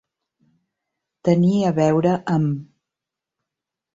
[1.27, 2.65] Tenir a veure amb.